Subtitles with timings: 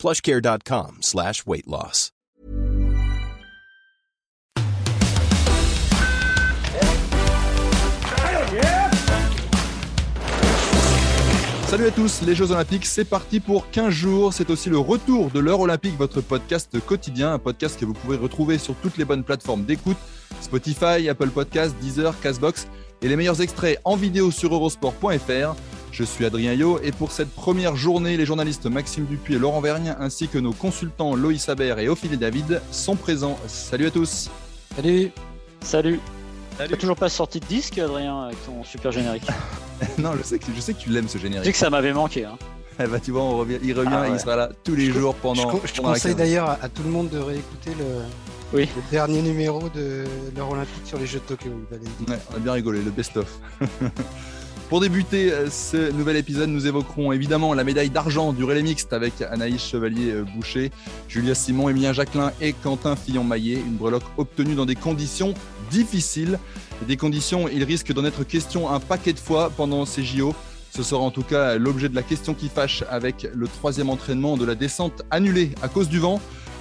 [0.00, 2.12] plushcare.com slash weight loss.
[11.70, 14.32] Salut à tous, les Jeux Olympiques, c'est parti pour 15 jours.
[14.32, 18.16] C'est aussi le retour de l'heure olympique, votre podcast quotidien, un podcast que vous pouvez
[18.16, 19.96] retrouver sur toutes les bonnes plateformes d'écoute
[20.40, 22.66] Spotify, Apple Podcasts, Deezer, Castbox
[23.02, 25.54] et les meilleurs extraits en vidéo sur eurosport.fr.
[25.92, 29.60] Je suis Adrien Yo et pour cette première journée, les journalistes Maxime Dupuis et Laurent
[29.60, 33.38] Vergne ainsi que nos consultants Loïs Aber et Ophélie David sont présents.
[33.48, 34.30] Salut à tous.
[34.76, 35.10] Salut.
[35.62, 36.00] Salut.
[36.56, 39.24] T'as toujours pas sorti de disque, Adrien, avec ton super générique?
[39.98, 41.40] Non, je sais que, je sais que tu l'aimes ce générique.
[41.44, 42.26] Tu sais que ça m'avait manqué.
[42.26, 42.36] Hein.
[42.78, 44.16] Eh bah, tu vois, on revient, il revient Ah et ouais.
[44.16, 45.60] il sera là tous les Je- jours pendant.
[45.62, 47.84] Je, je pendant conseille d'ailleurs à, à tout le monde de réécouter le,
[48.52, 48.68] Oui.
[48.76, 50.04] le dernier numéro de
[50.36, 51.48] l'heure olympique sur les Jeux de Tokyo.
[51.72, 53.26] Ouais, on a bien rigolé, le best-of.
[54.70, 58.92] Pour débuter euh, ce nouvel épisode, nous évoquerons évidemment la médaille d'argent du relais mixte
[58.92, 60.70] avec Anaïs Chevalier-Boucher,
[61.08, 63.54] Julia Simon, Emilien Jacquelin et Quentin Fillon-Maillet.
[63.54, 65.34] Une breloque obtenue dans des conditions
[65.72, 66.38] difficiles.
[66.86, 70.36] Des conditions, il risque d'en être question un paquet de fois pendant ces JO.
[70.70, 74.36] Ce sera en tout cas l'objet de la question qui fâche avec le troisième entraînement
[74.36, 76.20] de la descente annulée à cause du vent.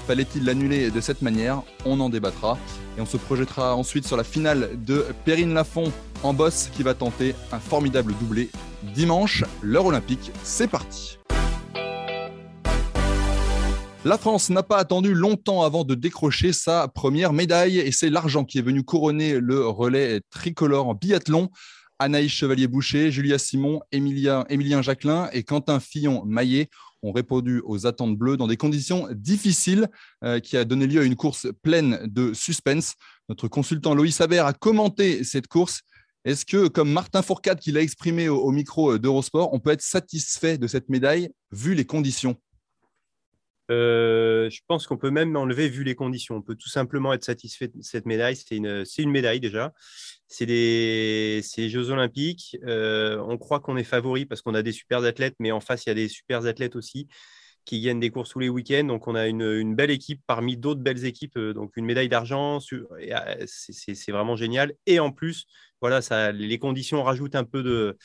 [0.09, 2.57] Fallait-il l'annuler de cette manière On en débattra.
[2.97, 5.91] Et on se projettera ensuite sur la finale de Perrine Lafont
[6.23, 8.49] en boss qui va tenter un formidable doublé.
[8.95, 11.19] Dimanche, l'heure olympique, c'est parti.
[14.03, 18.45] La France n'a pas attendu longtemps avant de décrocher sa première médaille et c'est l'argent
[18.45, 21.49] qui est venu couronner le relais tricolore en biathlon.
[21.99, 26.69] Anaïs Chevalier-Boucher, Julia Simon, Emilien Jacquelin et Quentin Fillon-Maillet
[27.04, 29.87] ont répondu aux attentes bleues dans des conditions difficiles
[30.23, 32.95] euh, qui a donné lieu à une course pleine de suspense.
[33.30, 35.82] Notre consultant Loïs Aber a commenté cette course.
[36.26, 39.82] Est-ce que, comme Martin Fourcade qui l'a exprimé au, au micro d'Eurosport, on peut être
[39.82, 42.36] satisfait de cette médaille vu les conditions?
[43.69, 46.35] Euh, je pense qu'on peut même enlever vu les conditions.
[46.35, 48.35] On peut tout simplement être satisfait de cette médaille.
[48.35, 49.73] C'est une, une médaille déjà.
[50.27, 50.45] C'est
[51.43, 52.57] c'est les Jeux Olympiques.
[52.65, 55.85] Euh, on croit qu'on est favori parce qu'on a des super athlètes, mais en face,
[55.85, 57.07] il y a des super athlètes aussi
[57.65, 58.85] qui gagnent des courses tous les week-ends.
[58.85, 61.37] Donc, on a une, belle équipe parmi d'autres belles équipes.
[61.37, 64.73] Euh, Donc, une médaille d'argent, c'est vraiment génial.
[64.87, 65.45] Et en plus,
[65.80, 66.01] voilà,
[66.31, 67.97] les conditions rajoutent un peu de,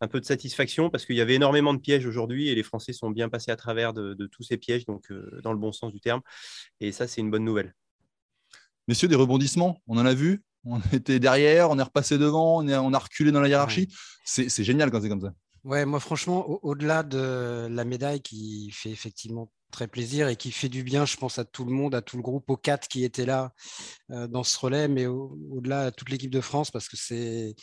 [0.00, 2.92] un peu de satisfaction parce qu'il y avait énormément de pièges aujourd'hui et les Français
[2.92, 5.72] sont bien passés à travers de, de tous ces pièges, donc euh, dans le bon
[5.72, 6.20] sens du terme.
[6.80, 7.74] Et ça, c'est une bonne nouvelle.
[8.88, 10.42] Messieurs, des rebondissements, on en a vu.
[10.64, 13.88] On était derrière, on est repassé devant, on, est- on a reculé dans la hiérarchie.
[14.24, 15.32] C'est c'est génial quand c'est comme ça.
[15.64, 20.52] Ouais, moi franchement, au- au-delà de la médaille qui fait effectivement très plaisir et qui
[20.52, 22.88] fait du bien, je pense à tout le monde, à tout le groupe, aux quatre
[22.88, 23.52] qui étaient là
[24.10, 27.54] euh, dans ce relais, mais au- au-delà à toute l'équipe de France, parce que c'est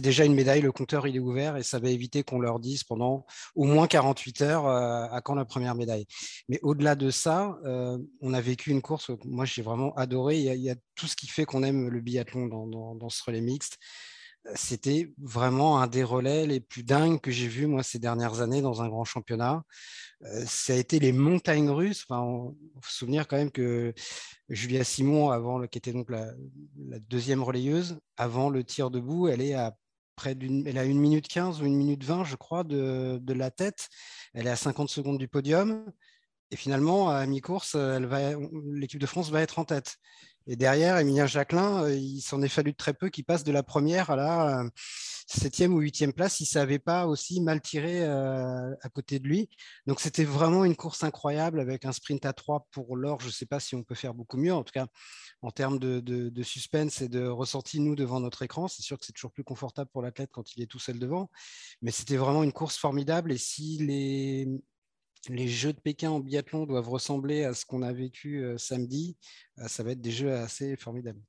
[0.00, 2.84] déjà une médaille, le compteur il est ouvert et ça va éviter qu'on leur dise
[2.84, 6.06] pendant au moins 48 heures euh, à quand la première médaille.
[6.48, 10.60] Mais au-delà de ça, euh, on a vécu une course, moi j'ai vraiment adoré, il
[10.62, 13.78] y, a, tout ce qui fait qu'on aime le biathlon dans ce relais mixte
[14.54, 18.60] c'était vraiment un des relais les plus dingues que j'ai vu moi ces dernières années
[18.60, 19.62] dans un grand championnat.
[20.24, 22.04] Euh, ça a été les montagnes russes.
[22.08, 23.94] Enfin, on faut se souvenir quand même que
[24.48, 26.32] Julia Simon, avant qui était donc la,
[27.08, 29.74] deuxième relayeuse, avant le tir debout, elle est à
[30.16, 33.50] près d'une, elle a une minute 15 ou une minute 20, je crois, de, la
[33.50, 33.88] tête.
[34.34, 35.84] Elle est à 50 secondes du podium.
[36.50, 39.96] Et finalement, à mi-course, l'équipe de France va être en tête.
[40.46, 43.52] Et derrière, Emilien Jacquelin, euh, il s'en est fallu de très peu qu'il passe de
[43.52, 44.70] la première à la euh,
[45.26, 46.40] septième ou huitième place.
[46.40, 49.48] Il ne savait pas aussi mal tirer euh, à côté de lui.
[49.86, 53.20] Donc c'était vraiment une course incroyable avec un sprint à trois pour l'or.
[53.20, 54.52] Je ne sais pas si on peut faire beaucoup mieux.
[54.52, 54.86] En tout cas,
[55.42, 59.12] en termes de suspense et de ressenti, nous, devant notre écran, c'est sûr que c'est
[59.12, 61.30] toujours plus confortable pour l'athlète quand il est tout seul devant.
[61.82, 63.32] Mais c'était vraiment une course formidable.
[63.32, 64.48] Et si les,
[65.28, 69.16] les Jeux de Pékin en biathlon doivent ressembler à ce qu'on a vécu euh, samedi,
[69.58, 71.20] euh, ça va être des Jeux assez formidables.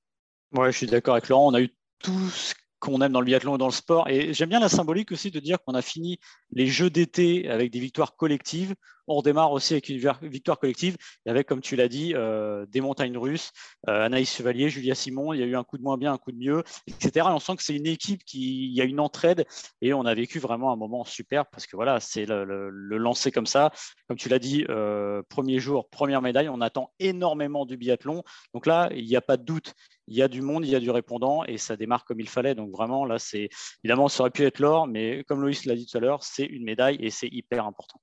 [0.54, 1.50] Ouais, je suis d'accord avec Laurent.
[1.50, 1.69] On a eu
[2.00, 4.07] tout ce qu'on aime dans le biathlon et dans le sport.
[4.10, 6.19] Et j'aime bien la symbolique aussi de dire qu'on a fini
[6.51, 8.75] les Jeux d'été avec des victoires collectives.
[9.08, 13.18] On redémarre aussi avec une victoire collective avec, comme tu l'as dit, euh, des montagnes
[13.18, 13.52] russes,
[13.90, 16.18] euh, Anaïs Chevalier, Julia Simon, il y a eu un coup de moins bien, un
[16.18, 17.28] coup de mieux, etc.
[17.30, 19.46] Et on sent que c'est une équipe qui, y a une entraide
[19.82, 23.32] et on a vécu vraiment un moment super parce que voilà, c'est le, le, lancer
[23.32, 23.72] comme ça.
[24.08, 28.24] Comme tu l'as dit, euh, premier jour, première médaille, on attend énormément du biathlon.
[28.54, 29.74] Donc là, il n'y a pas de doute
[30.08, 32.30] il y a du monde, il y a du répondant et ça démarre comme il
[32.30, 32.56] fallait.
[32.56, 33.50] Donc vraiment, là, c'est
[33.84, 36.46] évidemment, ça aurait pu être l'or, mais comme Loïs l'a dit tout à l'heure, c'est
[36.46, 38.02] une médaille et c'est hyper important.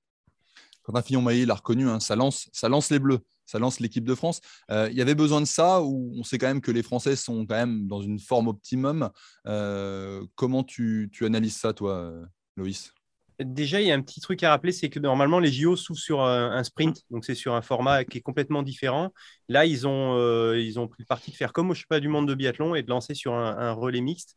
[0.91, 4.15] Quentin Fillon-Maillet l'a reconnu, hein, ça, lance, ça lance les Bleus, ça lance l'équipe de
[4.15, 4.41] France.
[4.71, 7.15] Euh, il y avait besoin de ça ou on sait quand même que les Français
[7.15, 9.11] sont quand même dans une forme optimum?
[9.47, 12.13] Euh, comment tu, analyses ça, toi,
[12.57, 12.93] Loïs?
[13.39, 16.01] Déjà, il y a un petit truc à rappeler, c'est que normalement, les JO s'ouvrent
[16.01, 19.13] sur un, sprint, donc c'est sur un format qui est complètement différent.
[19.49, 22.09] Là, ils ont, euh, ils ont pris le parti de faire comme au pas du
[22.09, 24.37] monde de biathlon et de lancer sur un relais mixte.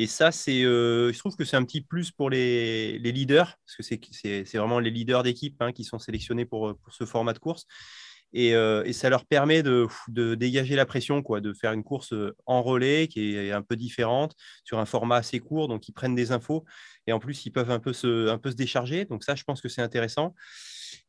[0.00, 3.76] Et ça, c'est, euh, je trouve que c'est un petit plus pour les, leaders, parce
[3.76, 7.38] que c'est vraiment les leaders d'équipe hein, qui sont sélectionnés pour, pour, ce format de
[7.38, 7.66] course.
[8.32, 9.88] Et, euh, ça leur permet de,
[10.36, 13.76] dégager la pression, quoi, de faire une course euh, en relais qui est un peu
[13.76, 16.64] différente, sur un format assez court, donc ils prennent des infos.
[17.06, 19.04] Et en plus, ils peuvent un peu se décharger.
[19.04, 20.34] Donc ça, je pense que c'est intéressant.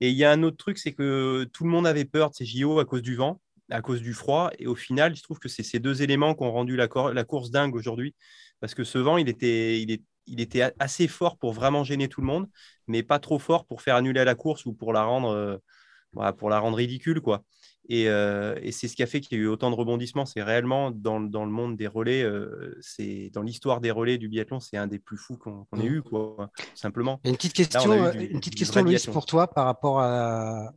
[0.01, 2.35] Et il y a un autre truc, c'est que tout le monde avait peur de
[2.35, 3.39] ces JO à cause du vent
[3.71, 4.51] à cause du froid.
[4.59, 7.51] Et au final, je trouve que c'est ces deux éléments qui ont rendu la, course
[7.51, 8.15] dingue aujourd'hui
[8.59, 12.47] parce que ce vent, il était assez fort pour vraiment gêner tout le monde,
[12.88, 16.50] mais pas trop fort pour faire annuler la course ou pour la rendre, euh, pour
[16.50, 17.21] la rendre ridicule.
[17.21, 17.44] Quoi.
[17.89, 20.25] Euh, et, c'est ce qui a fait qu'il y a eu autant de rebondissements.
[20.25, 24.29] C'est réellement dans, dans, le monde des relais, euh, c'est dans l'histoire des relais du
[24.29, 25.93] biathlon, c'est un des plus fous qu'on ait mmh.
[25.93, 27.19] eu, quoi, simplement.
[27.25, 29.97] une petite question, une petite question, Louis, pour toi par rapport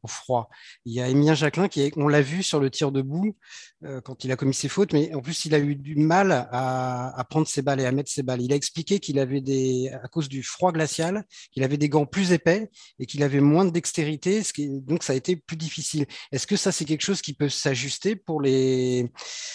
[0.03, 0.49] au froid.
[0.85, 3.74] Il y a Emilien Jacquelin qui, on l'a vu sur le tir debout euh,
[4.05, 7.27] quand il a commis ses fautes, mais en plus il a eu du mal à,
[7.29, 8.43] prendre ses balles et à mettre ses balles.
[8.43, 12.07] Il a expliqué qu'il avait des, à cause du froid glacial, qu'il avait des gants
[12.07, 16.07] plus épais et qu'il avait moins de dextérité, donc ça a été plus difficile.
[16.33, 19.11] Est-ce que ça c'est quelque chose qui peut s'ajuster pour les,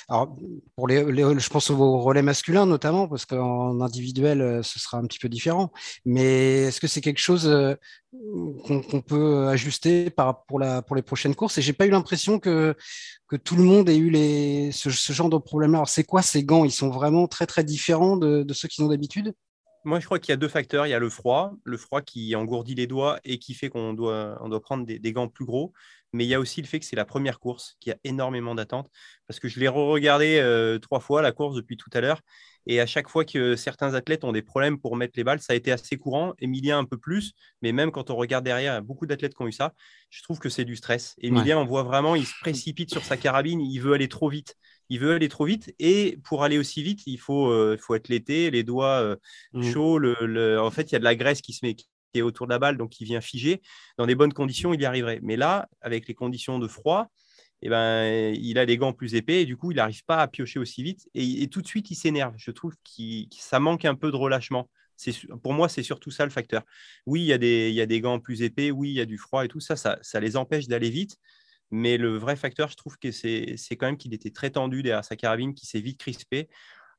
[0.07, 0.35] Alors,
[0.75, 5.05] pour les, je pense aux relais masculins notamment, parce qu'en individuel, euh, ce sera un
[5.05, 5.71] petit peu différent.
[6.05, 7.75] Mais est-ce que c'est quelque chose euh,
[8.65, 11.57] qu'on peut ajuster pour, pour les prochaines courses?
[11.57, 12.75] Et j'ai pas eu l'impression que,
[13.27, 14.18] que tout le monde ait eu les,
[14.71, 15.79] ce, genre de problème-là.
[15.79, 16.65] Alors, c'est quoi ces gants?
[16.65, 19.33] Ils sont vraiment très, très différents de, ceux qu'ils ont d'habitude?
[19.85, 20.87] Moi, je crois qu'il y a deux facteurs.
[20.87, 23.93] Il y a le froid, le froid qui engourdit les doigts et qui fait qu'on
[23.93, 25.73] doit, on doit prendre des, gants plus gros.
[26.11, 28.55] Mais il y a aussi le fait que c'est la première course, qui a énormément
[28.55, 28.89] d'attentes.
[29.27, 32.21] Parce que je l'ai re-regardé euh, trois fois, la course, depuis tout à l'heure.
[32.71, 35.53] Et à chaque fois que certains athlètes ont des problèmes pour mettre les balles, ça
[35.53, 36.33] a été assez courant.
[36.39, 37.33] Emilien un peu plus,
[37.63, 39.73] mais même quand on regarde derrière, il y a beaucoup d'athlètes qui ont eu ça.
[40.11, 41.15] Je trouve que c'est du stress.
[41.19, 44.55] Emilien, on voit vraiment, il se précipite sur sa carabine, il veut aller trop vite
[44.89, 45.73] il veut aller trop vite.
[45.79, 49.15] Et pour aller aussi vite, il faut, euh, faut être l'été, les doigts euh,
[49.53, 49.71] mmh.
[49.71, 49.97] chauds.
[49.99, 52.47] Le, En fait, il y a de la graisse qui se met qui est autour
[52.47, 53.61] de la balle, donc qui vient figer.
[53.99, 55.19] Dans des bonnes conditions, il y arriverait.
[55.21, 57.07] Mais là, avec les conditions de froid,
[57.61, 60.27] eh ben, il a les gants plus épais et du coup, il n'arrive pas à
[60.27, 61.09] piocher aussi vite.
[61.13, 62.33] Et, tout de suite, il s'énerve.
[62.37, 63.01] Je trouve que
[63.31, 64.69] ça manque un peu de relâchement.
[65.43, 66.63] Pour moi, c'est surtout ça le facteur.
[67.05, 69.01] Oui, il y, a des, il y a des gants plus épais, oui, il y
[69.01, 71.17] a du froid et tout ça, ça, ça les empêche d'aller vite.
[71.71, 75.05] Mais le vrai facteur, je trouve que c'est quand même qu'il était très tendu derrière
[75.05, 76.49] sa carabine, qui s'est vite crispé.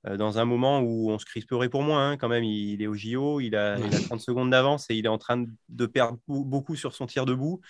[0.06, 2.86] Euh, dans un moment où on se crisperait pour moi, hein, quand même, il, est
[2.86, 6.76] au JO, il a, 30 secondes d'avance et il est en train de perdre beaucoup
[6.76, 7.60] sur son tir debout.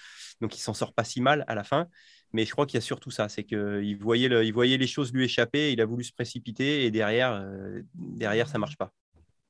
[0.40, 1.88] Donc il s'en sort pas si mal à la fin.
[2.32, 5.12] Mais je crois qu'il y a surtout ça, c'est qu'il voyait, il voyait les choses
[5.12, 8.92] lui échapper, il a voulu se précipiter et derrière, euh, derrière ça marche pas.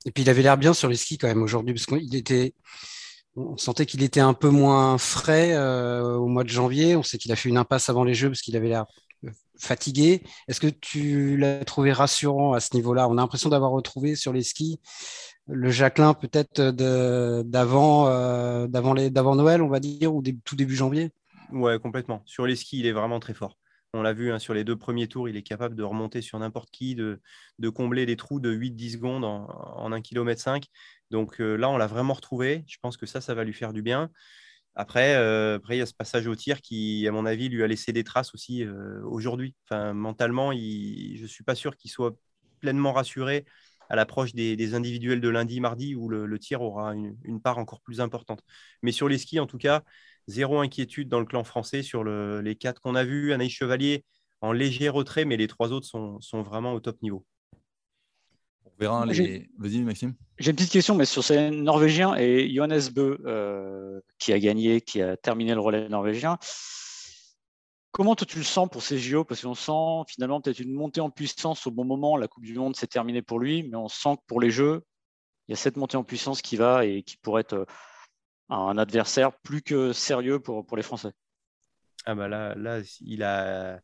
[0.07, 2.55] Et puis il avait l'air bien sur les skis quand même aujourd'hui, parce qu'il était,
[3.37, 6.97] on sentait qu'il était un peu moins frais euh, au mois de janvier.
[6.97, 8.87] On sait qu'il a fait une impasse avant les Jeux parce qu'il avait l'air
[9.25, 10.23] euh, fatigué.
[10.49, 13.09] Est-ce que tu l'as trouvé rassurant à ce niveau-là?
[13.09, 14.81] On a l'impression d'avoir retrouvé sur les skis
[15.53, 16.61] le Jacqueline peut-être
[17.43, 18.05] d'avant
[19.35, 21.11] Noël, on va dire, ou tout début janvier?
[21.53, 22.23] Ouais, complètement.
[22.27, 23.59] Sur les skis, il est vraiment très fort.
[23.93, 26.39] On l'a vu hein, sur les deux premiers tours, il est capable de remonter sur
[26.39, 27.21] n'importe qui, de,
[27.75, 30.67] combler les trous de 8-10 secondes en, en 1 km 5.
[31.11, 32.65] Donc euh, là, on l'a vraiment retrouvé.
[32.69, 34.11] Je pense que ça, ça va lui faire du bien.
[34.77, 37.63] Après, euh, après, il y a ce passage au tir qui, à mon avis, lui
[37.63, 39.55] a laissé des traces aussi euh, aujourd'hui.
[39.65, 42.17] Enfin, mentalement, je ne suis pas sûr qu'il soit
[42.61, 43.45] pleinement rassuré
[43.89, 48.01] à l'approche des, individuels de lundi, mardi, où le, tir aura une, part encore plus
[48.01, 48.43] importante.
[48.83, 49.83] Mais sur les skis, en tout cas,
[50.31, 53.33] zéro inquiétude dans le clan français sur les quatre qu'on a vus.
[53.33, 54.05] Anaïs Chevalier
[54.41, 57.27] en léger retrait, mais les trois autres sont vraiment au top niveau.
[58.81, 60.15] Vas-y, Maxime.
[60.39, 64.81] J'ai une petite question, mais sur ces Norvégiens et Johannes Bö, euh, qui a gagné,
[64.81, 66.39] qui a terminé le relais norvégien.
[67.93, 71.01] Comment toi, tu le sens pour ces JO Parce qu'on sent finalement peut-être une montée
[71.01, 72.17] en puissance au bon moment.
[72.17, 74.83] La Coupe du Monde s'est terminée pour lui, mais on sent que pour les Jeux,
[75.49, 77.67] il y a cette montée en puissance qui va et qui pourrait être
[78.51, 81.13] un adversaire plus que sérieux pour, les Français.
[82.07, 83.81] Ah bah là, là, il a,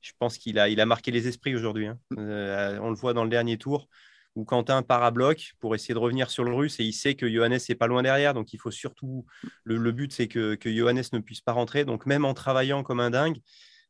[0.00, 1.86] je pense qu'il a, il a marqué les esprits aujourd'hui.
[1.86, 1.98] Hein.
[2.18, 3.88] Euh, on le voit dans le dernier tour
[4.34, 7.16] où Quentin part à bloc pour essayer de revenir sur le russe et il sait
[7.16, 8.34] que Johannes est pas loin derrière.
[8.34, 9.26] Donc il faut surtout.
[9.64, 11.84] Le, but, c'est que, Johannes ne puisse pas rentrer.
[11.84, 13.38] Donc même en travaillant comme un dingue,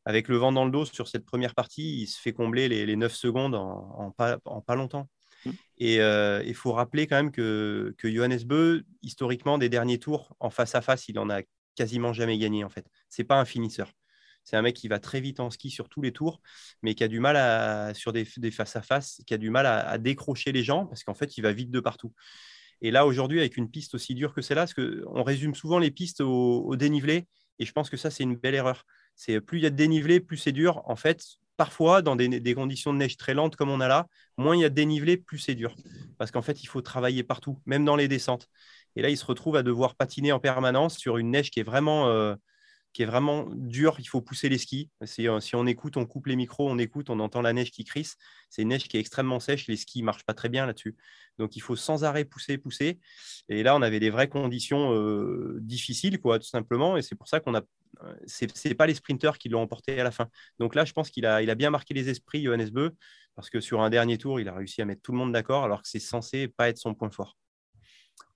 [0.07, 2.87] avec le vent dans le dos sur cette première partie, il se fait combler les,
[2.87, 5.09] les 9 secondes en pas longtemps.
[5.45, 5.51] Mmh.
[5.79, 10.51] Et euh, il faut rappeler quand même que, Johannes Beu, historiquement, des derniers tours en
[10.51, 11.43] face à face, il en a
[11.77, 12.87] quasiment jamais gagné en fait.
[13.09, 13.93] C'est pas un finisseur.
[14.43, 16.41] C'est un mec qui va très vite en ski sur tous les tours,
[16.83, 19.99] mais qui a du mal sur des, face à face, qui a du mal à,
[19.99, 22.15] décrocher les gens parce qu'en fait, il va vite de partout.
[22.81, 25.91] Et là, aujourd'hui, avec une piste aussi dure que celle-là, parce qu'on résume souvent les
[25.91, 27.27] pistes au, dénivelé,
[27.59, 28.87] et je pense que ça, c'est une belle erreur.
[29.17, 30.81] C'est plus il y a de dénivelé, plus c'est dur.
[30.87, 31.23] En fait,
[31.59, 34.07] parfois, dans des, conditions de neige très lentes comme on a là,
[34.39, 35.75] moins il y a de dénivelé, plus c'est dur.
[36.17, 38.49] Parce qu'en fait, il faut travailler partout, même dans les descentes.
[38.97, 41.65] Et là, il se retrouve à devoir patiner en permanence sur une neige qui est
[41.65, 42.37] vraiment, euh,
[42.93, 43.97] qui est vraiment dur.
[43.99, 44.91] Il faut pousser les skis.
[45.03, 47.85] Euh, si, on écoute, on coupe les micros, on écoute, on entend la neige qui
[47.85, 48.17] crisse.
[48.51, 49.67] C'est une neige qui est extrêmement sèche.
[49.67, 50.97] Les skis ne marchent pas très bien là-dessus.
[51.39, 52.99] Donc, il faut sans arrêt pousser, pousser.
[53.49, 56.97] Et là, on avait des vraies conditions euh, difficiles, quoi, tout simplement.
[56.97, 57.63] Et c'est pour ça qu'on a.
[58.03, 60.29] Euh, c'est, pas les sprinteurs qui l'ont emporté à la fin.
[60.59, 62.95] Donc là, je pense qu'il a, il a bien marqué les esprits, Johannes Beu,
[63.35, 65.65] parce que sur un dernier tour, il a réussi à mettre tout le monde d'accord,
[65.65, 67.37] alors que c'est censé pas être son point fort.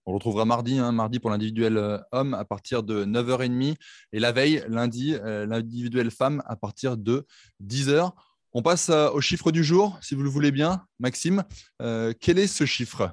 [0.04, 3.76] On retrouvera mardi, hein, mardi pour l'individuel euh, homme à partir de 9h30
[4.12, 7.24] et la veille, lundi, euh, l'individuel femme à partir de
[7.62, 8.10] 10h.
[8.52, 10.84] On passe euh, au chiffre du jour, si vous le voulez bien.
[10.98, 11.44] Maxime,
[11.78, 13.12] quel est ce chiffre?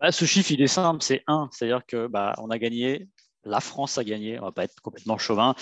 [0.00, 1.48] Bah, Ce chiffre, il est simple, c'est 1.
[1.50, 3.08] C'est-à-dire que bah, on a gagné,
[3.42, 5.56] la France a gagné, on ne va pas être complètement chauvin,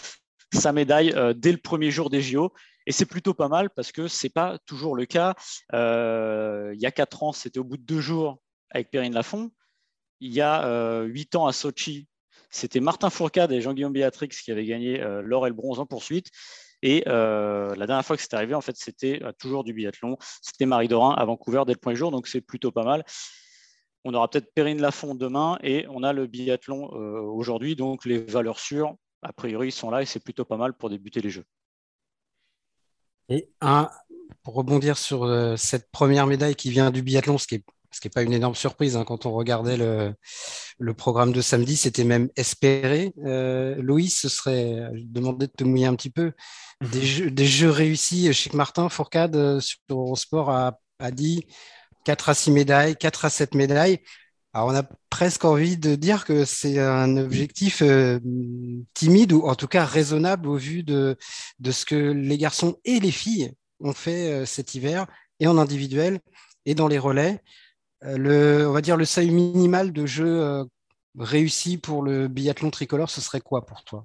[0.53, 2.53] sa médaille dès le premier jour des JO.
[2.87, 5.35] Et c'est plutôt pas mal parce que ce n'est pas toujours le cas.
[5.73, 9.51] il y a 4 ans, c'était au bout de deux jours avec Perrine Lafont
[10.23, 12.07] il y a euh, huit ans à Sochi,
[12.49, 15.87] c'était Martin Fourcade et Jean-Guillaume Béatrix qui avaient gagné euh, l'or et le bronze en
[15.87, 16.31] poursuite.
[16.81, 20.17] Et euh, la dernière fois que c'est arrivé, en fait, c'était toujours du biathlon.
[20.41, 23.05] C'était Marie Dorin à Vancouver dès le point jour, donc c'est plutôt pas mal.
[24.05, 28.59] On aura peut-être Perrine Lafont demain et on a le biathlon aujourd'hui, donc les valeurs
[28.59, 31.45] sûres, a priori, sont là et c'est plutôt pas mal pour débuter les Jeux.
[33.29, 33.89] Et un,
[34.43, 38.09] pour rebondir sur cette première médaille qui vient du biathlon, ce qui est ce qui
[38.09, 40.15] n'est pas une énorme surprise hein, quand on regardait le,
[40.95, 43.13] programme de samedi, c'était même espéré.
[43.25, 46.33] Euh, Louis, ce serait, je demandais de te mouiller un petit peu,
[46.81, 47.05] des mhm.
[47.05, 48.33] jeux, des jeux réussis.
[48.33, 51.47] Chic Martin, Fourcade euh, sur Eurosport a, a dit
[52.05, 54.01] 4 à 6 médailles, 4 à 7 médailles.
[54.55, 58.19] Alors on a presque envie de dire que c'est un objectif euh,
[58.93, 61.17] timide ou en tout cas raisonnable au vu de,
[61.59, 65.07] de ce que les garçons et les filles ont fait cet hiver
[65.41, 66.21] et en individuel
[66.67, 67.41] et dans les relais.
[68.05, 70.65] Euh, le, on va dire le seuil minimal de jeu euh,
[71.19, 74.05] réussi pour le biathlon tricolore, ce serait quoi pour toi?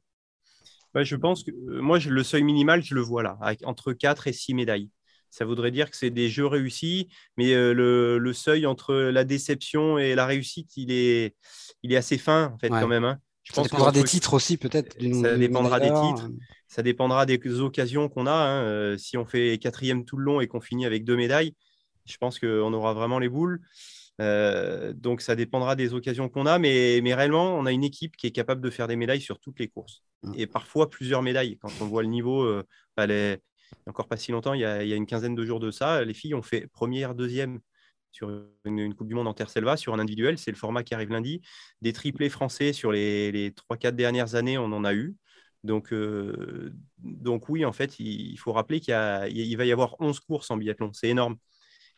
[0.95, 4.33] Je pense que euh, moi, le seuil minimal, je le vois là, entre 4 et
[4.33, 4.89] 6 médailles.
[5.29, 10.15] Ça voudrait dire que c'est des jeux réussis, mais le, seuil entre la déception et
[10.15, 11.35] la réussite, il est,
[11.83, 13.03] il est assez fin, en fait, quand même.
[13.03, 13.19] Hein.
[13.43, 14.97] Je ça pense dépendra des titres aussi, peut-être.
[15.21, 16.29] Ça dépendra des titres.
[16.67, 18.31] Ça dépendra des occasions qu'on a.
[18.31, 18.97] Hein.
[18.97, 21.53] Si on fait quatrième tout le long et qu'on finit avec deux médailles,
[22.07, 23.61] je pense qu'on aura vraiment les boules.
[24.19, 28.17] Euh, donc ça dépendra des occasions qu'on a, mais, mais, réellement, on a une équipe
[28.17, 30.03] qui est capable de faire des médailles sur toutes les courses.
[30.23, 30.33] Mm.
[30.37, 31.57] Et parfois plusieurs médailles.
[31.59, 32.63] Quand on voit le niveau, euh,
[32.95, 33.37] bah, les...
[33.85, 35.71] encore pas si longtemps, il y, a, il y, a, une quinzaine de jours de
[35.71, 37.59] ça, les filles ont fait première, deuxième
[38.11, 38.31] sur
[38.65, 40.37] une, Coupe du Monde en Terre Selva, sur un individuel.
[40.39, 41.41] C'est le format qui arrive lundi.
[41.81, 45.15] Des triplés français sur les, les 3-4 dernières années, on en a eu.
[45.63, 48.95] Donc, euh, donc oui, en fait, il, il faut rappeler qu'il
[49.29, 50.93] il va y avoir 11 courses en biathlon.
[50.93, 51.37] C'est énorme.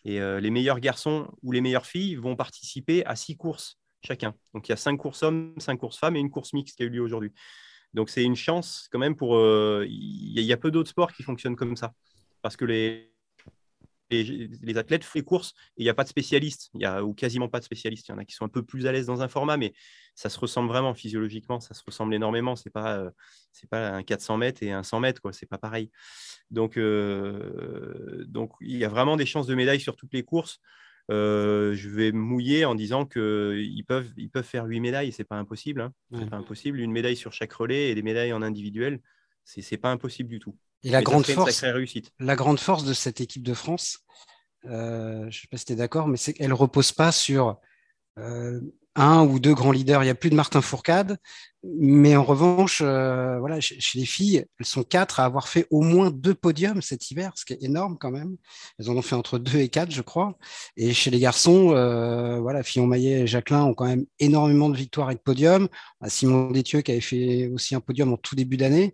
[0.05, 4.33] Et euh, les meilleurs garçons ou les meilleures filles vont participer à six courses chacun.
[4.53, 6.83] Donc il y a cinq courses hommes, cinq courses femmes et une course mixte qui
[6.83, 7.31] a eu lieu aujourd'hui.
[7.93, 9.35] Donc c'est une chance quand même pour.
[9.35, 11.93] Euh, il y, a peu d'autres sports qui fonctionnent comme ça.
[12.41, 13.11] Parce que les,
[14.09, 17.03] les, athlètes font les courses et il n'y a pas de spécialistes, il y a,
[17.03, 18.07] ou quasiment pas de spécialistes.
[18.07, 19.73] Il y en a qui sont un peu plus à l'aise dans un format, mais
[20.15, 22.55] ça se ressemble vraiment physiologiquement, ça se ressemble énormément.
[22.55, 23.11] C'est pas, euh,
[23.51, 25.33] c'est pas un 400 mètres et un 100 mètres, quoi.
[25.33, 25.91] C'est pas pareil.
[26.51, 30.59] Donc, euh, donc, il y a vraiment des chances de médaille sur toutes les courses.
[31.11, 35.37] Euh, je vais mouiller en disant qu'ils peuvent, ils peuvent faire huit médailles, c'est pas
[35.37, 35.81] impossible.
[35.81, 35.93] Hein.
[36.13, 36.79] C'est pas impossible.
[36.79, 39.01] Une médaille sur chaque relais et des médailles en individuel,
[39.43, 40.55] c'est pas impossible du tout.
[40.83, 41.65] Et la grande, force,
[42.19, 44.00] la grande force de cette équipe de France,
[44.65, 47.12] euh, je ne sais pas si tu es d'accord, mais c'est qu'elle ne repose pas
[47.12, 47.59] sur
[48.17, 48.62] euh,
[48.95, 50.03] un ou deux grands leaders.
[50.03, 51.17] Il n'y a plus de Martin Fourcade.
[51.63, 55.81] Mais en revanche, euh, voilà, chez, les filles, elles sont quatre à avoir fait au
[55.81, 58.38] moins deux podiums cet hiver, ce qui est énorme quand même.
[58.77, 60.38] Elles en ont fait entre deux et quatre, je crois.
[60.77, 64.77] Et chez les garçons, euh, voilà, Fillon Maillet et Jacqueline ont quand même énormément de
[64.77, 65.67] victoires et de podiums.
[66.07, 68.93] Simon Détieux qui avait fait aussi un podium en tout début d'année.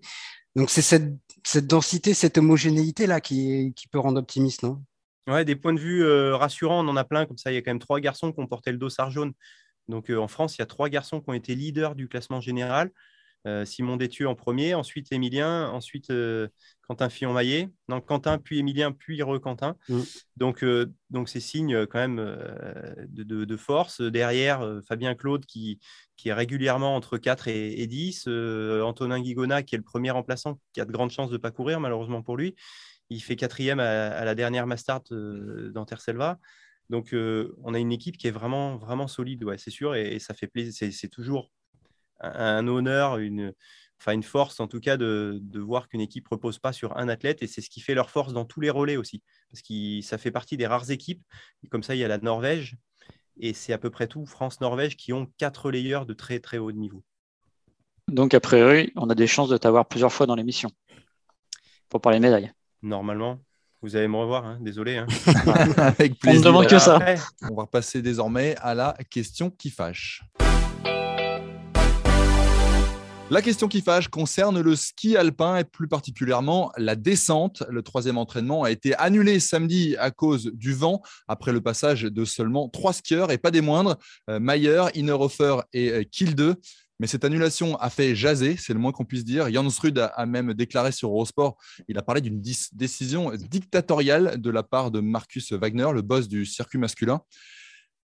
[0.55, 4.81] Donc c'est cette, densité, cette homogénéité là qui, qui peut rendre optimiste, non?
[5.27, 7.25] Ouais, des points de vue euh, rassurants, on en a plein.
[7.25, 9.33] Comme ça, il y a quand même trois garçons qui ont porté le dossard jaune
[9.87, 12.41] donc euh, en France, il y a trois garçons qui ont été leaders du classement
[12.41, 12.91] général.
[13.45, 16.47] Euh, Simon Détieux en premier, ensuite Émilien, ensuite euh,
[16.87, 17.69] Quentin Fillon-Maillet.
[17.89, 19.75] Non, Quentin, puis Émilien, puis re-Quentin.
[19.89, 20.01] Mm.
[20.37, 20.65] Donc,
[21.09, 22.17] donc c'est signe quand même
[23.07, 24.01] de, force.
[24.01, 25.79] Derrière, Fabien Claude qui,
[26.17, 28.27] qui est régulièrement entre 4 et, 10.
[28.83, 31.51] Antonin Guigona qui est le premier remplaçant, qui a de grandes chances de ne pas
[31.51, 32.55] courir, malheureusement pour lui.
[33.09, 36.39] Il fait quatrième à, la dernière Mastart d'Anterselva.
[36.89, 40.19] Donc, euh, on a une équipe qui est vraiment, vraiment solide, ouais, c'est sûr, et,
[40.19, 40.91] ça fait plaisir.
[40.91, 41.51] C'est toujours
[42.33, 43.53] un, honneur, une,
[43.99, 47.09] enfin une force en tout cas de, voir qu'une équipe ne repose pas sur un
[47.09, 50.01] athlète, et c'est ce qui fait leur force dans tous les relais aussi, parce que
[50.01, 51.23] ça fait partie des rares équipes.
[51.69, 52.77] comme ça, il y a la Norvège,
[53.37, 56.71] et c'est à peu près tout France-Norvège qui ont quatre relayeurs de très très haut
[56.71, 57.03] niveau.
[58.07, 60.69] Donc, a priori, on a des chances de t'avoir plusieurs fois dans l'émission
[61.89, 62.51] pour parler médailles.
[62.81, 63.39] Normalement.
[63.81, 64.97] Vous allez me revoir, hein, désolé.
[64.97, 65.07] Hein.
[65.77, 66.39] Avec plaisir.
[66.39, 66.99] On ne demande que ça.
[67.51, 70.23] On va passer désormais à la question qui fâche.
[73.31, 77.63] La question qui fâche concerne le ski alpin et plus particulièrement la descente.
[77.69, 82.23] Le troisième entraînement a été annulé samedi à cause du vent après le passage de
[82.23, 83.97] seulement trois skieurs et pas des moindres,
[84.29, 86.55] euh, Mayer, Innerhofer et euh, Kilde.
[86.99, 89.51] Mais cette annulation a fait jaser, c'est le moins qu'on puisse dire.
[89.51, 92.41] Jans Rud a, même déclaré sur Eurosport, il a parlé d'une
[92.73, 97.21] décision dictatoriale de la part de Marcus Wagner, le boss du circuit masculin.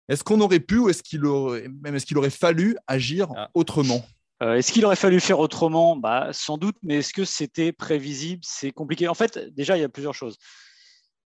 [0.09, 3.49] Est-ce qu'on aurait pu ou est-ce qu'il aurait, même est-ce qu'il aurait fallu agir ah.
[3.53, 4.03] autrement?
[4.41, 5.95] Euh, Est-ce qu'il aurait fallu faire autrement?
[5.95, 8.41] Bah, Sans doute, mais est-ce que c'était prévisible?
[8.45, 9.07] C'est compliqué.
[9.07, 10.37] En fait, déjà, il y a plusieurs choses.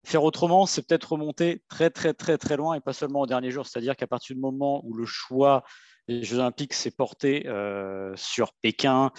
[0.04, 3.50] Faire autrement, c'est peut-être remonter très, très, très, très loin et pas seulement au dernier
[3.50, 3.66] jour.
[3.66, 5.62] C'est-à-dire qu'à partir du moment où le choix
[6.08, 9.12] les Jeux Olympiques s'est porté euh, sur Pékin,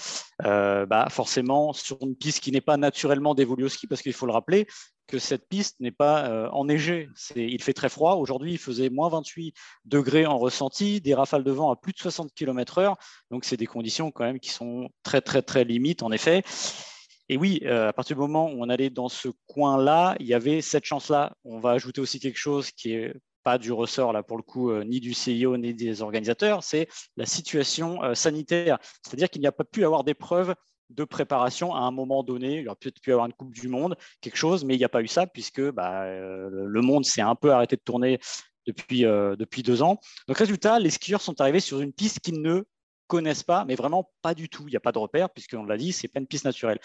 [0.46, 4.14] euh, bah forcément sur une piste qui n'est pas naturellement dévolue au ski, parce qu'il
[4.14, 4.68] faut le rappeler
[5.08, 7.10] que cette piste n'est pas euh, enneigée.
[7.36, 8.16] Il fait très froid.
[8.16, 9.54] Aujourd'hui, il faisait moins 28
[9.86, 12.96] degrés en ressenti, des rafales de vent à plus de 60 km/h.
[13.32, 16.44] Donc, c'est des conditions quand même qui sont très, très, très limites, en effet.
[17.30, 20.62] Et oui, à partir du moment où on allait dans ce coin-là, il y avait
[20.62, 21.36] cette chance-là.
[21.46, 23.14] On va ajouter aussi quelque chose qui est
[23.44, 26.88] pas du ressort, là, pour le coup, euh, ni du CIO, ni des organisateurs, c'est
[27.18, 28.80] la situation euh, sanitaire.
[29.04, 30.56] C'est-à-dire qu'il n'y a pas pu avoir d'épreuve
[30.94, 32.60] de préparation à un moment donné.
[32.60, 34.90] Il aurait peut-être pu avoir une Coupe du Monde, quelque chose, mais il n'y a
[34.90, 38.20] pas eu ça puisque bah, euh, le monde s'est un peu arrêté de tourner
[38.66, 40.00] depuis, depuis deux ans.
[40.28, 42.64] Donc, résultat, les skieurs sont arrivés sur une piste qu'ils ne
[43.08, 44.64] connaissent pas, mais vraiment pas du tout.
[44.68, 46.80] Il n'y a pas de repère, puisqu'on l'a dit, c'est pas une piste naturelle.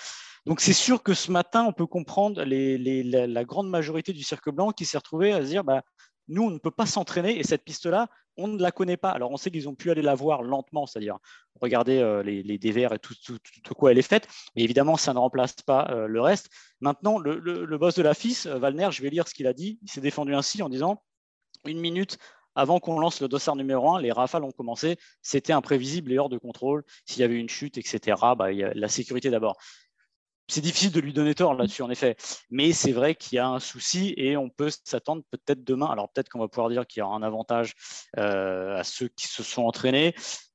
[0.46, 4.70] Donc c'est sûr que ce matin, on peut comprendre la, grande majorité du cercle blanc
[4.70, 5.82] qui s'est retrouvé à se dire, bah,
[6.28, 9.10] nous, on ne peut pas s'entraîner et cette piste-là, on ne la connaît pas.
[9.10, 11.18] Alors, on sait qu'ils ont pu aller la voir lentement, c'est-à-dire
[11.60, 14.28] regarder euh, les, les, dévers et tout, tout, quoi elle est faite.
[14.56, 16.48] Mais évidemment, ça ne remplace pas euh, le reste.
[16.80, 19.78] Maintenant, le, boss de la FIS, euh, Valner, je vais lire ce qu'il a dit.
[19.82, 21.02] Il s'est défendu ainsi en disant
[21.66, 22.18] une minute
[22.54, 24.96] avant qu'on lance le dossard numéro 1, les rafales ont commencé.
[25.22, 26.84] C'était imprévisible et hors de contrôle.
[27.04, 29.56] S'il y avait une chute, etc., bah, la sécurité d'abord
[30.48, 32.16] c'est difficile de lui donner tort là-dessus, en effet.
[32.50, 35.86] Mais c'est vrai qu'il y a un souci et on peut s'attendre peut-être demain.
[35.86, 37.74] Alors peut-être qu'on va pouvoir dire qu'il y aura un avantage
[38.16, 40.14] euh, à ceux qui se sont entraînés.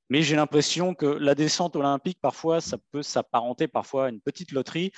[0.10, 4.52] Mais j'ai l'impression que la descente olympique, parfois, ça peut s'apparenter parfois à une petite
[4.52, 4.92] loterie.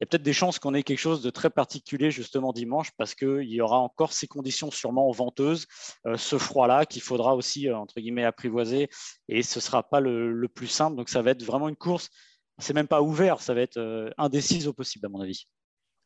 [0.00, 2.90] Il y a peut-être des chances qu'on ait quelque chose de très particulier justement dimanche
[2.98, 5.66] parce qu'il y aura encore ces conditions sûrement venteuses,
[6.06, 8.88] euh, ce froid-là qu'il faudra aussi, euh, entre guillemets, apprivoiser
[9.28, 10.96] et ce ne sera pas le, plus simple.
[10.96, 12.10] Donc ça va être vraiment une course
[12.58, 15.46] c'est même pas ouvert, ça va être euh, indécis au possible, à mon avis.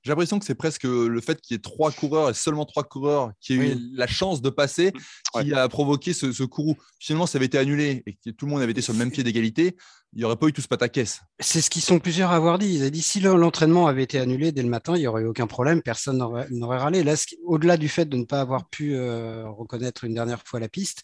[0.07, 2.85] J'ai l'impression que c'est presque le fait qu'il y ait trois coureurs et seulement trois
[2.85, 4.93] coureurs qui aient eu la chance de passer
[5.41, 6.77] qui a provoqué ce, ce courroux.
[7.01, 9.11] Finalement, ça avait été annulé et que tout le monde avait été sur le même
[9.11, 9.77] pied d'égalité,
[10.13, 11.23] il n'y aurait pas eu tout ce pataquès.
[11.41, 12.73] C'est ce qu'ils sont plusieurs à avoir dit.
[12.73, 15.27] Ils ont dit si l'entraînement avait été annulé dès le matin, il n'y aurait eu
[15.27, 17.03] aucun problème, personne n'aurait râlé.
[17.03, 20.69] Là, au-delà du fait de ne pas avoir pu euh, reconnaître une dernière fois la
[20.69, 21.03] piste,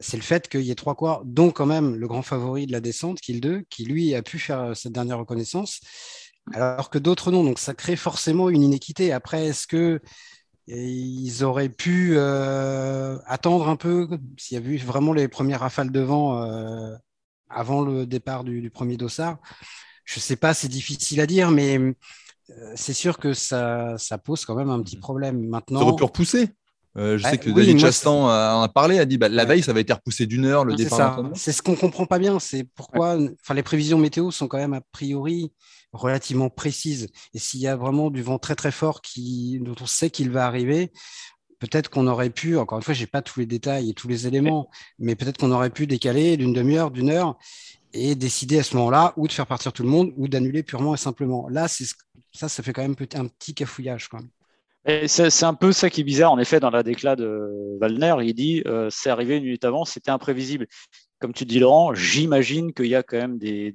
[0.00, 2.72] c'est le fait qu'il y ait trois coureurs, dont quand même le grand favori de
[2.72, 5.80] la descente, Kill 2, qui lui a pu faire cette dernière reconnaissance,
[6.52, 7.44] alors que d'autres non.
[7.44, 9.12] Donc ça crée forcément une inéquité.
[9.12, 10.00] Après, est-ce que
[10.68, 14.06] ils auraient pu euh, attendre un peu
[14.36, 16.94] s'il y avait eu vraiment les premières rafales de vent euh,
[17.48, 19.38] avant le départ du, premier dossard?
[20.04, 24.44] Je ne sais pas, c'est difficile à dire, mais euh, c'est sûr que ça, pose
[24.44, 25.46] quand même un petit problème.
[25.48, 26.50] Maintenant, ça aurait pu repousser
[26.96, 29.80] je sais que David Chastan en a parlé, a dit bah, la veille, ça va
[29.80, 31.22] être repoussé d'une heure le départ.
[31.34, 32.38] C'est ce qu'on comprend pas bien.
[32.38, 33.18] C'est pourquoi
[33.54, 35.52] les prévisions météo sont quand même a priori
[35.92, 37.08] relativement précises.
[37.34, 40.30] Et s'il y a vraiment du vent très très fort qui, dont on sait qu'il
[40.30, 40.92] va arriver,
[41.58, 44.08] peut-être qu'on aurait pu, encore une fois, je n'ai pas tous les détails et tous
[44.08, 47.36] les éléments, mais peut-être qu'on aurait pu décaler d'une demi-heure, d'une heure
[47.92, 50.94] et décider à ce moment-là ou de faire partir tout le monde ou d'annuler purement
[50.94, 51.48] et simplement.
[51.48, 54.08] Là, ça, ça fait quand même un petit cafouillage.
[54.86, 58.14] C'est un peu ça qui est bizarre, en effet, dans la déclat de Wallner.
[58.22, 60.66] Il dit euh, c'est arrivé une minute avant, c'était imprévisible
[61.20, 63.74] comme tu dis, Laurent, j'imagine qu'il y a quand même des,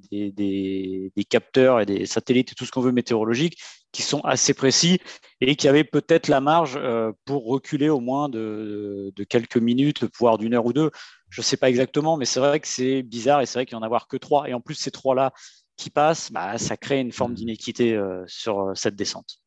[1.29, 3.57] capteurs et des satellites et tout ce qu'on veut météorologique
[3.91, 4.99] qui sont assez précis
[5.41, 10.37] et qui avaient peut-être la marge euh, pour reculer au moins de, quelques minutes, voire
[10.37, 10.89] d'une heure ou deux.
[11.29, 13.77] Je ne sais pas exactement, mais c'est vrai que c'est bizarre et c'est vrai qu'il
[13.77, 14.47] n'y en a que trois.
[14.49, 15.33] Et en plus, ces trois-là
[15.75, 19.42] qui passent, bah, ça crée une forme d'inéquité euh, sur cette descente.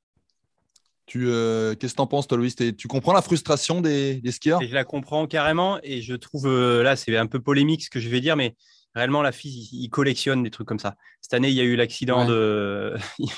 [1.06, 2.52] Tu, euh, qu'est-ce que tu en penses, toi, Louis?
[2.54, 4.60] Tu comprends la frustration des, skieurs?
[4.60, 8.00] Je la comprends carrément et je trouve, euh, là, c'est un peu polémique ce que
[8.00, 8.56] je vais dire, mais
[8.94, 10.96] réellement, la fille, il, collectionne des trucs comme ça.
[11.20, 12.96] Cette année, il y a eu l'accident de.
[13.18, 13.30] il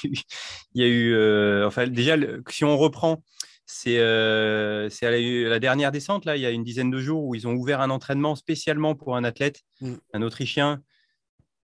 [0.74, 1.14] y a eu.
[1.14, 2.16] Euh, enfin, déjà,
[2.48, 3.22] si on reprend,
[3.66, 7.46] c'est à la, dernière descente, là, il y a une dizaine de jours, où ils
[7.46, 9.94] ont ouvert un entraînement spécialement pour un athlète, mm.
[10.14, 10.80] un Autrichien,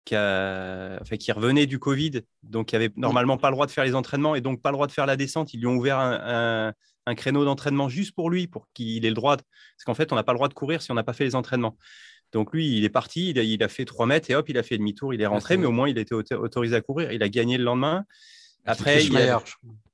[0.05, 0.17] qui,
[1.19, 4.35] qui revenait du Covid, donc qui avait normalement pas le droit de faire les entraînements
[4.35, 5.55] et donc pas le droit de faire la descente.
[5.55, 6.73] Ils lui ont ouvert un,
[7.17, 9.37] créneau d'entraînement juste pour lui, pour qu'il ait le droit.
[9.37, 11.25] Parce qu'en fait, on n'a pas le droit de courir si on n'a pas fait
[11.25, 11.77] les entraînements.
[12.33, 14.77] Donc lui, il est parti, il a, fait 3 mètres et hop, il a fait
[14.77, 17.13] demi-tour, il est rentré, mais au moins il a été autorisé à courir.
[17.13, 18.05] Il a gagné le lendemain.
[18.65, 19.43] Après, il y a...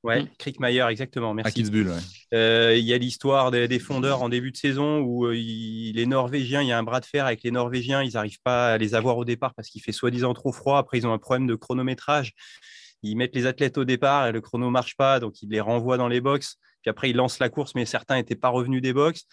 [0.03, 1.35] Ouais, Crickmayer, exactement.
[1.35, 1.49] Merci.
[1.49, 1.93] À Kitzbühel,
[2.33, 6.63] euh, il y a l'histoire des, fondeurs en début de saison où euh, les Norvégiens,
[6.63, 8.95] il y a un bras de fer avec les Norvégiens, ils n'arrivent pas à les
[8.95, 10.79] avoir au départ parce qu'il fait soi-disant trop froid.
[10.79, 12.33] Après, ils ont un problème de chronométrage.
[13.03, 15.61] Ils mettent les athlètes au départ et le chrono ne marche pas, donc ils les
[15.61, 16.57] renvoient dans les box.
[16.83, 19.27] Puis après, ils lancent la course, mais certains n'étaient pas revenus des box.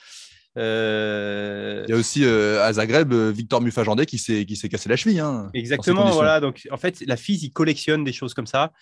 [0.57, 5.19] Euh, il y a aussi à Zagreb Victor Mufajandé qui s'est cassé la cheville.
[5.19, 6.41] Hein, Exactement, voilà.
[6.41, 8.73] Donc en fait, la FIS, il collectionne des choses comme ça.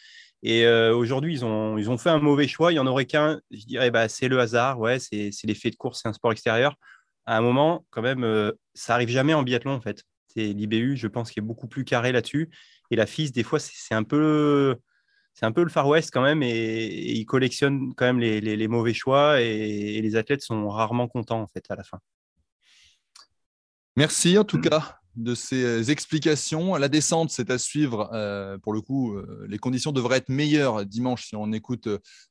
[0.48, 2.72] Et euh, aujourd'hui, ils ont, ils ont fait un mauvais choix.
[2.72, 3.42] Il n'y en aurait qu'un.
[3.50, 4.80] Je dirais, bah, c'est le hasard.
[4.80, 6.76] Ouais, c'est l'effet de course, c'est un sport extérieur.
[7.26, 10.04] À un moment, quand même, euh, ça arrive jamais en biathlon, en fait.
[10.28, 12.52] C'est l'IBU, je pense, qui est beaucoup plus carré là-dessus.
[12.92, 14.76] Et la FIS, des fois, c'est un peu.
[15.34, 18.68] C'est un peu le Far West quand même, et, ils collectionnent quand même les, les,
[18.70, 22.00] mauvais choix, et, et, les athlètes sont rarement contents en fait à la fin.
[23.98, 26.76] Merci en tout cas de ces euh, explications.
[26.76, 28.10] La descente, c'est à suivre.
[28.14, 31.88] Euh, pour le coup, euh, les conditions devraient être meilleures dimanche si on écoute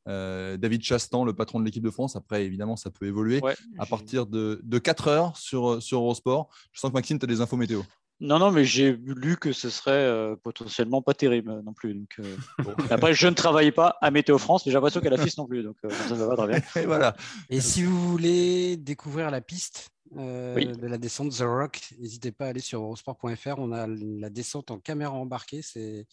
[0.07, 2.17] David Chastan, le patron de l'équipe de France.
[2.17, 3.41] Après, évidemment, ça peut évoluer
[3.79, 6.49] à partir de, 4 heures sur, sur Eurosport.
[6.73, 7.83] Je sens que Maxime, tu as des infos météo.
[8.25, 11.95] Non, non, mais j'ai lu que ce serait potentiellement pas terrible non plus.
[11.95, 12.19] Donc,
[12.91, 15.47] Après, je ne travaille pas à Météo France, mais j'ai l'impression qu'à la piste non
[15.47, 15.63] plus.
[15.63, 15.77] Donc,
[16.09, 16.61] ça va très bien.
[16.83, 17.17] Et, voilà.
[17.51, 21.81] Et si vous voulez découvrir la piste, euh, de la descente The Rock.
[21.99, 23.59] N'hésitez pas à aller sur eurosport.fr.
[23.59, 25.63] On a la descente en caméra embarquée.
[25.63, 26.07] C'est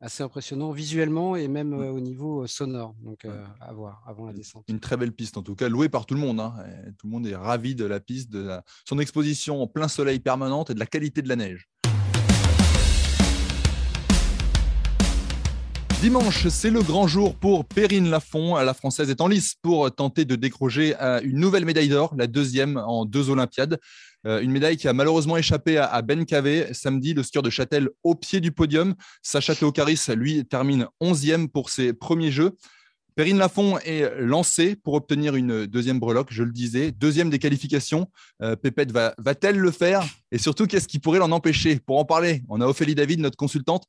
[0.00, 2.94] assez impressionnant visuellement et même euh, au niveau sonore.
[3.00, 3.26] Donc,
[3.60, 4.64] à voir avant la descente.
[4.68, 6.40] Une très belle piste, en tout cas, louée par tout le monde.
[6.40, 6.54] Hein.
[6.98, 8.50] Tout le monde est ravi de la piste, de
[8.88, 11.68] son exposition en plein soleil permanente et de la qualité de la neige.
[16.06, 18.54] Dimanche, c'est le grand jour pour Perrine Lafont.
[18.54, 22.28] La Française est en lice pour tenter de décrocher euh, une nouvelle médaille d'or, la
[22.28, 23.80] deuxième en deux Olympiades.
[24.24, 27.88] Euh, une médaille qui a malheureusement échappé à Ben Cavé samedi, le skieur de Châtel
[28.04, 28.94] au pied du podium.
[29.20, 32.52] Sacha Théocaris, lui, termine 11e pour ses premiers jeux.
[33.16, 38.08] Perrine Lafont est lancée pour obtenir une deuxième breloque, je le disais, deuxième des qualifications.
[38.42, 40.06] Euh, Pépette va-t-elle le faire?
[40.30, 41.80] Et surtout, qu'est-ce qui pourrait l'en empêcher?
[41.80, 43.86] Pour en parler, on a Ophélie David, notre consultante,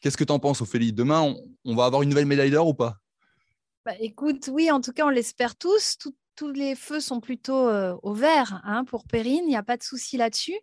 [0.00, 0.92] Qu'est-ce que tu en penses, Ophélie?
[0.92, 1.34] Demain,
[1.64, 2.96] on, va avoir une nouvelle médaille d'or ou pas?
[3.84, 5.98] Bah, Écoute, oui, en tout cas, on l'espère tous.
[6.36, 9.42] tous les feux sont plutôt euh, au vert hein, pour Perrine.
[9.44, 10.58] Il n'y a pas de souci là-dessus.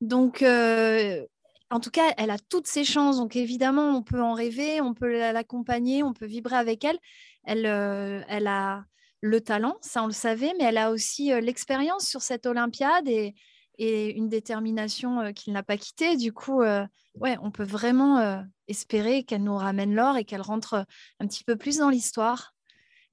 [0.00, 1.22] Donc, euh,
[1.68, 3.18] en tout cas, elle a toutes ses chances.
[3.18, 6.98] Donc, évidemment, on peut en rêver, on peut l'accompagner, on peut vibrer avec elle.
[7.44, 8.84] Elle, euh, elle a
[9.20, 13.34] le talent, ça on le savait, mais elle a aussi l'expérience sur cette Olympiade et,
[13.76, 16.16] et une détermination qu'il n'a pas quittée.
[16.16, 20.86] Du coup, ouais, on peut vraiment espérer qu'elle nous ramène l'or et qu'elle rentre
[21.20, 22.54] un petit peu plus dans l'histoire.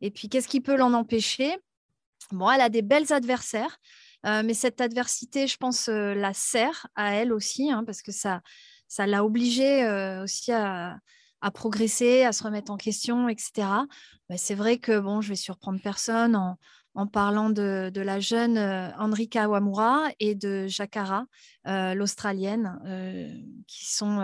[0.02, 1.58] Et puis, qu'est-ce qui peut l'en empêcher?
[2.32, 3.78] Bon, elle a des belles adversaires,
[4.24, 8.42] mais cette adversité, je pense, la sert à elle aussi, hein, parce que ça,
[8.88, 9.88] ça l'a obligée
[10.24, 11.00] aussi à,
[11.54, 13.68] progresser, à se remettre en question, etc.
[14.36, 16.58] c'est vrai que bon, je vais surprendre personne en,
[16.96, 21.26] en parlant de, la jeune euh, Enrika Wamura et de Jakara,
[21.68, 23.30] euh, l'Australienne, euh,
[23.68, 24.20] qui, sont,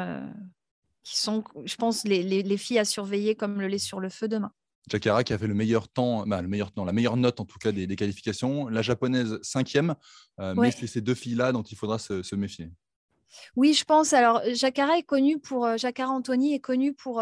[1.04, 4.52] qui sont, je pense, les, filles à surveiller comme le lait sur le feu demain.
[4.90, 7.46] Jakara qui a fait le meilleur temps, bah, le meilleur temps, la meilleure note en
[7.46, 8.68] tout cas des, qualifications.
[8.68, 9.96] La japonaise cinquième,
[10.40, 12.70] mais c'est ces deux filles-là dont il faudra se, méfier.
[13.56, 14.14] Oui, je pense.
[14.14, 17.22] Alors, Jakara est connu pour, Jakara Anthony est connu pour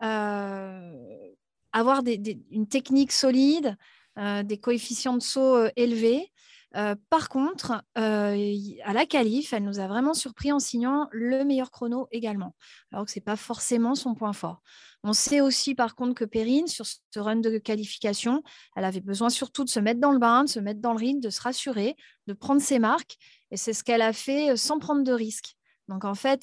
[0.00, 2.02] avoir
[2.50, 3.76] une technique solide,
[4.16, 6.31] des coefficients de saut élevés.
[6.76, 11.44] Euh, par contre, euh, à la qualif, elle nous a vraiment surpris en signant le
[11.44, 12.54] meilleur chrono également,
[12.90, 14.62] alors que ce n'est pas forcément son point fort.
[15.04, 18.42] On sait aussi par contre que Perrine, sur ce run de qualification,
[18.76, 20.98] elle avait besoin surtout de se mettre dans le bain, de se mettre dans le
[20.98, 23.18] ring, de se rassurer, de prendre ses marques,
[23.50, 25.56] et c'est ce qu'elle a fait euh, sans prendre de risques.
[25.88, 26.40] Donc en fait,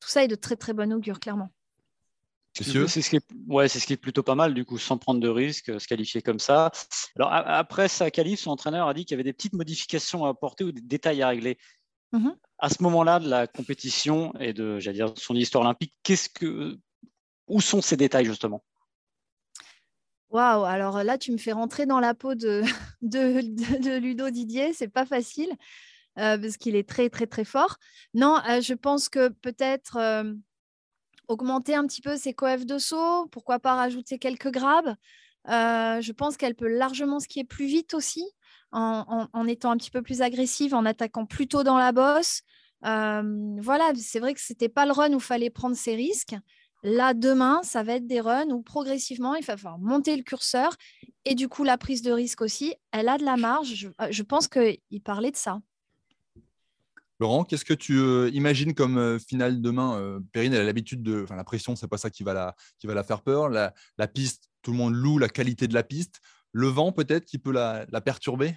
[0.00, 1.50] tout ça est de très très bon augure, clairement.
[2.54, 4.98] C'est ce, qui est, ouais, c'est ce qui est plutôt pas mal, du coup, sans
[4.98, 6.70] prendre de risques, se qualifier comme ça.
[7.16, 10.30] Alors, après sa qualif, son entraîneur a dit qu'il y avait des petites modifications à
[10.30, 11.56] apporter ou des détails à régler.
[12.12, 12.30] Mmh
[12.62, 16.78] à ce moment-là de la compétition et de, j'allais dire, son histoire olympique, qu'est-ce que,
[17.48, 18.62] où sont ces détails, justement?
[20.30, 22.62] Waouh, alors là, tu me fais rentrer dans la peau de,
[23.02, 25.50] de, Ludo Didier, c'est pas facile,
[26.18, 27.78] euh, parce qu'il est très, très, très fort.
[28.14, 29.96] Non, euh, je pense que peut-être.
[29.96, 30.32] Euh,
[31.28, 34.94] augmenter un petit peu ses coefs de saut, pourquoi pas rajouter quelques grabs.
[35.48, 38.24] Euh, je pense qu'elle peut largement skier plus vite aussi,
[38.70, 42.42] en, étant un petit peu plus agressive, en attaquant plus tôt dans la bosse.
[42.84, 45.94] Euh, voilà, c'est vrai que ce n'était pas le run où il fallait prendre ses
[45.94, 46.34] risques.
[46.84, 50.74] Là, demain, ça va être des runs où progressivement, il va falloir monter le curseur
[51.24, 52.74] et du coup, la prise de risque aussi.
[52.90, 53.74] Elle a de la marge.
[53.74, 55.60] Je, euh, je pense qu'il parlait de ça.
[57.22, 61.04] Laurent, qu'est-ce que tu euh, imagines comme euh, finale demain euh, Perrine, elle a l'habitude
[61.04, 61.22] de.
[61.22, 63.48] Enfin, la pression, c'est pas ça qui va la, qui va la faire peur.
[63.48, 63.72] La,
[64.08, 66.20] piste, tout le monde loue la qualité de la piste.
[66.50, 68.56] Le vent, peut-être, qui peut la, perturber?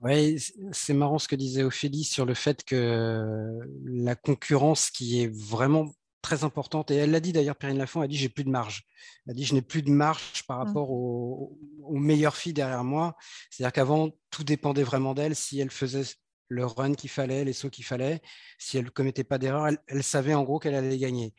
[0.00, 5.32] Oui, c'est marrant ce que disait Ophélie sur le fait que la concurrence qui est
[5.32, 8.50] vraiment très importante, et elle l'a dit d'ailleurs, Perrine Lafont a dit j'ai plus de
[8.50, 8.82] marge.
[9.26, 10.66] Elle a dit je n'ai plus de marge par mmh.
[10.66, 13.16] rapport aux, aux meilleures filles derrière moi.
[13.48, 15.36] C'est-à-dire qu'avant, tout dépendait vraiment d'elle.
[15.36, 16.04] Si elle faisait
[16.50, 18.20] le run qu'il fallait, les sauts qu'il fallait.
[18.58, 21.32] Si elle ne commettait pas d'erreur, elle, savait en gros qu'elle allait gagner.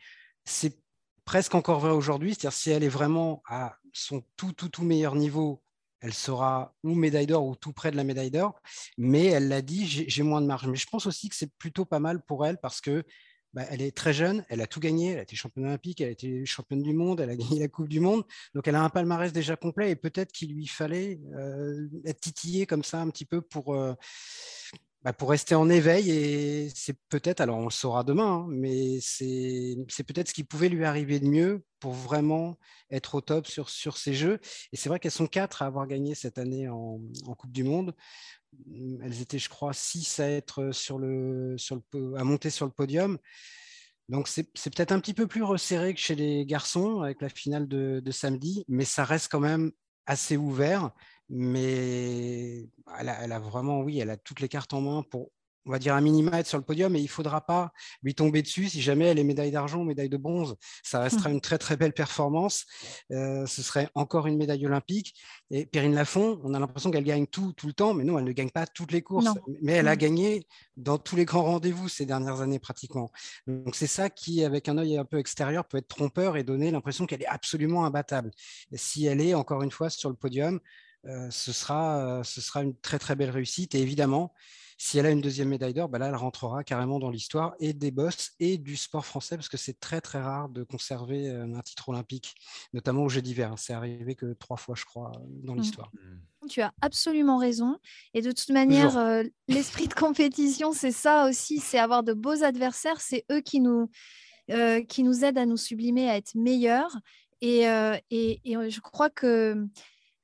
[0.44, 0.78] C'est
[1.24, 5.14] presque encore vrai aujourd'hui, c'est-à-dire si elle est vraiment à son tout, tout, tout meilleur
[5.14, 5.62] niveau,
[6.00, 8.60] elle sera ou médaille d'or ou tout près de la médaille d'or,
[8.98, 10.66] mais elle l'a dit, j'ai moins de marge.
[10.66, 13.04] Mais je pense aussi que c'est plutôt pas mal pour elle parce que
[13.52, 16.08] bah, elle est très jeune, elle a tout gagné, elle a été championne olympique, elle
[16.08, 18.82] a été championne du monde, elle a gagné la Coupe du Monde, donc elle a
[18.82, 23.10] un palmarès déjà complet et peut-être qu'il lui fallait euh, être titillée comme ça un
[23.10, 23.92] petit peu pour, euh,
[25.04, 26.10] bah, pour rester en éveil.
[26.10, 30.68] Et c'est peut-être, alors on le saura demain, hein, mais c'est peut-être ce qui pouvait
[30.68, 32.58] lui arriver de mieux pour vraiment
[32.90, 34.38] être au top sur, sur ces jeux.
[34.72, 37.00] Et c'est vrai qu'elles sont quatre à avoir gagné cette année en,
[37.36, 37.94] Coupe du Monde.
[39.02, 42.72] Elles étaient, je crois, six à être sur le, sur le, à monter sur le
[42.72, 43.18] podium.
[44.08, 47.66] Donc c'est peut-être un petit peu plus resserré que chez les garçons avec la finale
[47.66, 49.72] de, de samedi, mais ça reste quand même
[50.06, 50.90] assez ouvert
[51.34, 52.68] mais
[53.00, 55.30] elle a, vraiment, oui, elle a toutes les cartes en main pour,
[55.64, 58.14] on va dire, un minima être sur le podium et il ne faudra pas lui
[58.14, 60.56] tomber dessus si jamais elle est médaille d'argent médaille de bronze.
[60.82, 61.32] Ça restera mmh.
[61.32, 62.66] une très très belle performance.
[63.12, 65.14] Euh, ce serait encore une médaille olympique.
[65.50, 68.26] Et Perrine Lafont, on a l'impression qu'elle gagne tout tout le temps, mais non, elle
[68.26, 69.30] ne gagne pas toutes les courses.
[69.62, 69.98] Mais elle a mmh.
[69.98, 73.10] gagné dans tous les grands rendez-vous ces dernières années pratiquement.
[73.46, 76.70] Donc c'est ça qui, avec un œil un peu extérieur, peut être trompeur et donner
[76.70, 78.32] l'impression qu'elle est absolument imbattable.
[78.74, 80.60] si elle est encore une fois sur le podium,
[81.06, 83.74] euh, ce, sera, euh, ce sera une très très belle réussite.
[83.74, 84.32] Et évidemment,
[84.78, 87.72] si elle a une deuxième médaille d'or, bah là, elle rentrera carrément dans l'histoire et
[87.72, 91.54] des boss et du sport français, parce que c'est très très rare de conserver euh,
[91.54, 92.34] un titre olympique,
[92.72, 93.52] notamment au jeu d'hiver.
[93.56, 95.58] C'est arrivé que trois fois, je crois, dans mmh.
[95.58, 95.90] l'histoire.
[95.92, 96.46] Mmh.
[96.48, 97.78] Tu as absolument raison.
[98.14, 103.00] Et de toute manière, l'esprit de compétition, c'est ça aussi, c'est avoir de beaux adversaires.
[103.00, 103.88] C'est eux qui nous,
[104.88, 106.96] qui nous aident à nous sublimer, à être meilleurs.
[107.40, 107.60] Et,
[108.10, 109.68] et, et je crois que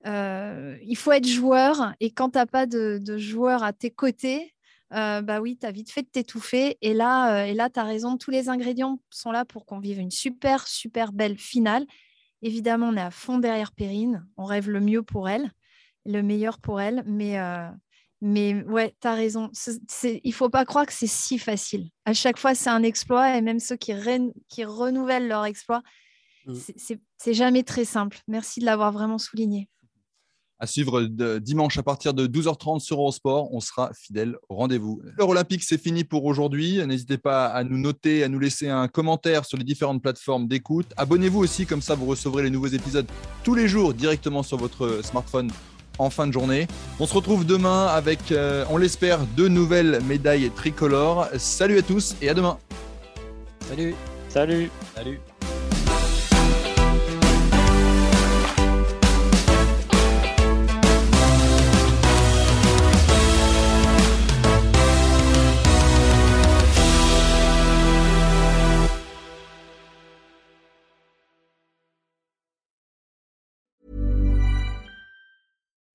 [0.04, 4.54] il faut être joueur et quand tu n'as pas de, de, joueur à tes côtés,
[4.94, 6.78] euh, bah oui, tu as vite fait de t'étouffer.
[6.80, 9.80] Et là, euh, et là tu as raison, tous les ingrédients sont là pour qu'on
[9.80, 11.86] vive une super, super belle finale.
[12.42, 15.50] Évidemment, on est à fond derrière Perrine, on rêve le mieux pour elle,
[16.06, 17.36] le meilleur pour elle, mais,
[18.20, 19.50] mais ouais, tu as raison.
[20.04, 21.88] il ne faut pas croire que c'est si facile.
[22.04, 23.92] À chaque fois, c'est un exploit et même ceux qui,
[24.48, 25.82] qui renouvellent leur exploit,
[26.46, 26.54] mmh.
[27.18, 28.20] c'est jamais très simple.
[28.28, 29.68] Merci de l'avoir vraiment souligné
[30.58, 31.02] à suivre
[31.38, 33.52] dimanche à partir de 12h30 sur Eurosport.
[33.52, 35.00] On sera fidèle au rendez-vous.
[35.16, 36.84] L'heure olympique, c'est fini pour aujourd'hui.
[36.86, 40.86] N'hésitez pas à nous noter, à nous laisser un commentaire sur les différentes plateformes d'écoute.
[40.96, 43.06] Abonnez-vous aussi, comme ça vous recevrez les nouveaux épisodes
[43.44, 45.50] tous les jours directement sur votre smartphone
[45.98, 46.66] en fin de journée.
[47.00, 51.28] On se retrouve demain avec, euh, on l'espère, deux nouvelles médailles tricolores.
[51.38, 52.58] Salut à tous et à demain.
[53.68, 53.94] Salut.
[54.28, 54.70] Salut.
[54.94, 55.20] Salut.